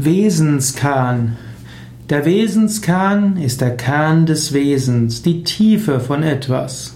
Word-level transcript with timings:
Wesenskern. 0.00 1.36
Der 2.08 2.24
Wesenskern 2.24 3.36
ist 3.36 3.60
der 3.60 3.76
Kern 3.76 4.26
des 4.26 4.52
Wesens, 4.52 5.22
die 5.22 5.42
Tiefe 5.42 5.98
von 5.98 6.22
etwas. 6.22 6.94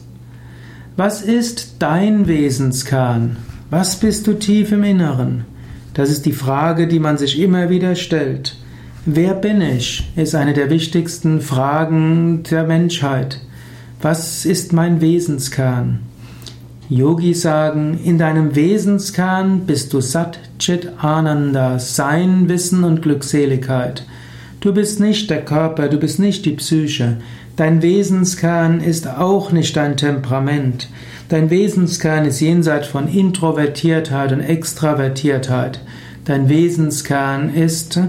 Was 0.96 1.20
ist 1.20 1.76
dein 1.80 2.28
Wesenskern? 2.28 3.38
Was 3.70 3.96
bist 3.96 4.28
du 4.28 4.34
tief 4.34 4.70
im 4.70 4.84
Inneren? 4.84 5.46
Das 5.94 6.10
ist 6.10 6.26
die 6.26 6.32
Frage, 6.32 6.86
die 6.86 7.00
man 7.00 7.18
sich 7.18 7.40
immer 7.40 7.70
wieder 7.70 7.96
stellt. 7.96 8.54
Wer 9.04 9.34
bin 9.34 9.60
ich? 9.62 10.08
ist 10.14 10.36
eine 10.36 10.52
der 10.52 10.70
wichtigsten 10.70 11.40
Fragen 11.40 12.44
der 12.44 12.62
Menschheit. 12.62 13.40
Was 14.00 14.46
ist 14.46 14.72
mein 14.72 15.00
Wesenskern? 15.00 15.98
Yogis 16.92 17.40
sagen, 17.40 17.98
in 18.04 18.18
deinem 18.18 18.54
Wesenskern 18.54 19.60
bist 19.60 19.94
du 19.94 20.02
Sat 20.02 20.38
Chit 20.58 20.90
Ananda, 20.98 21.78
Sein, 21.78 22.50
Wissen 22.50 22.84
und 22.84 23.00
Glückseligkeit. 23.00 24.04
Du 24.60 24.74
bist 24.74 25.00
nicht 25.00 25.30
der 25.30 25.42
Körper, 25.42 25.88
du 25.88 25.96
bist 25.96 26.18
nicht 26.18 26.44
die 26.44 26.52
Psyche. 26.52 27.16
Dein 27.56 27.80
Wesenskern 27.80 28.82
ist 28.82 29.08
auch 29.08 29.52
nicht 29.52 29.74
dein 29.74 29.96
Temperament. 29.96 30.90
Dein 31.30 31.48
Wesenskern 31.48 32.26
ist 32.26 32.40
jenseits 32.40 32.88
von 32.88 33.08
Introvertiertheit 33.08 34.32
und 34.32 34.40
Extravertiertheit. 34.40 35.80
Dein 36.26 36.50
Wesenskern 36.50 37.54
ist 37.54 38.00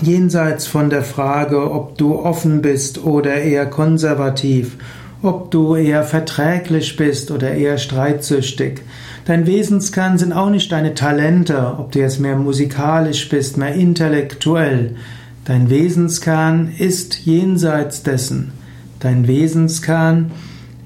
jenseits 0.00 0.68
von 0.68 0.90
der 0.90 1.02
Frage, 1.02 1.72
ob 1.72 1.98
du 1.98 2.20
offen 2.20 2.62
bist 2.62 3.02
oder 3.02 3.34
eher 3.34 3.66
konservativ 3.66 4.76
ob 5.22 5.50
du 5.50 5.74
eher 5.76 6.02
verträglich 6.02 6.96
bist 6.96 7.30
oder 7.30 7.52
eher 7.52 7.78
streitsüchtig. 7.78 8.82
Dein 9.26 9.46
Wesenskern 9.46 10.18
sind 10.18 10.32
auch 10.32 10.50
nicht 10.50 10.72
deine 10.72 10.94
Talente, 10.94 11.76
ob 11.78 11.92
du 11.92 11.98
jetzt 11.98 12.20
mehr 12.20 12.36
musikalisch 12.36 13.28
bist, 13.28 13.56
mehr 13.56 13.74
intellektuell. 13.74 14.96
Dein 15.44 15.68
Wesenskern 15.68 16.72
ist 16.78 17.26
jenseits 17.26 18.02
dessen. 18.02 18.52
Dein 18.98 19.26
Wesenskern 19.26 20.30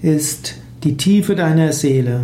ist 0.02 0.56
die 0.82 0.96
Tiefe 0.96 1.34
deiner 1.34 1.72
Seele. 1.72 2.22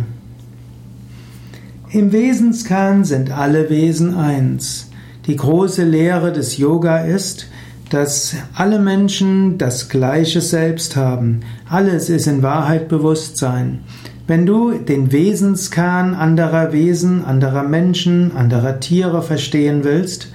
Im 1.91 2.11
Wesenskern 2.11 3.03
sind 3.03 3.31
alle 3.31 3.69
Wesen 3.69 4.15
eins. 4.15 4.89
Die 5.27 5.35
große 5.35 5.83
Lehre 5.83 6.31
des 6.31 6.57
Yoga 6.57 6.99
ist, 6.99 7.47
dass 7.91 8.35
alle 8.55 8.79
Menschen 8.79 9.57
das 9.57 9.89
gleiche 9.89 10.39
Selbst 10.39 10.95
haben. 10.95 11.41
Alles 11.69 12.09
ist 12.09 12.25
in 12.25 12.41
Wahrheit 12.41 12.87
Bewusstsein. 12.87 13.81
Wenn 14.27 14.45
du 14.45 14.71
den 14.71 15.11
Wesenskern 15.11 16.15
anderer 16.15 16.71
Wesen, 16.71 17.25
anderer 17.25 17.63
Menschen, 17.63 18.33
anderer 18.33 18.79
Tiere 18.79 19.21
verstehen 19.21 19.83
willst, 19.83 20.31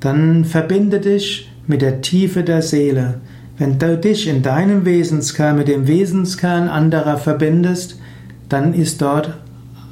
dann 0.00 0.44
verbinde 0.44 1.00
dich 1.00 1.50
mit 1.66 1.80
der 1.80 2.02
Tiefe 2.02 2.42
der 2.42 2.60
Seele. 2.60 3.20
Wenn 3.56 3.78
du 3.78 3.96
dich 3.96 4.28
in 4.28 4.42
deinem 4.42 4.84
Wesenskern 4.84 5.56
mit 5.56 5.68
dem 5.68 5.86
Wesenskern 5.86 6.68
anderer 6.68 7.16
verbindest, 7.16 7.98
dann 8.50 8.74
ist 8.74 9.00
dort 9.00 9.38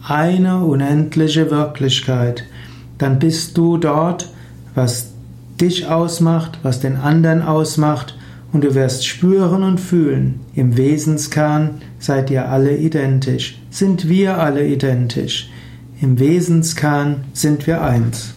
eine 0.06 0.58
unendliche 0.58 1.50
Wirklichkeit. 1.50 2.44
Dann 2.98 3.18
bist 3.18 3.56
du 3.56 3.78
dort, 3.78 4.30
was 4.74 5.12
dich 5.60 5.86
ausmacht, 5.86 6.58
was 6.62 6.80
den 6.80 6.96
anderen 6.96 7.42
ausmacht, 7.42 8.16
und 8.52 8.64
du 8.64 8.74
wirst 8.74 9.06
spüren 9.06 9.62
und 9.62 9.78
fühlen, 9.78 10.40
im 10.54 10.76
Wesenskern 10.76 11.82
seid 11.98 12.30
ihr 12.30 12.48
alle 12.48 12.76
identisch, 12.76 13.60
sind 13.70 14.08
wir 14.08 14.38
alle 14.38 14.66
identisch, 14.66 15.50
im 16.00 16.18
Wesenskern 16.18 17.24
sind 17.34 17.66
wir 17.66 17.82
eins. 17.82 18.34